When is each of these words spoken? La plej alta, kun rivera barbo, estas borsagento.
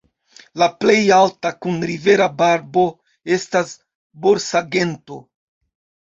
La 0.59 0.67
plej 0.83 1.01
alta, 1.17 1.49
kun 1.65 1.75
rivera 1.89 2.25
barbo, 2.39 2.85
estas 3.37 3.75
borsagento. 4.25 5.19